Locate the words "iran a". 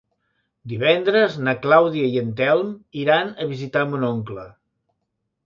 3.03-3.49